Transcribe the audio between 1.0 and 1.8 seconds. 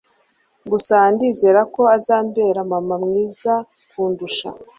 ndizera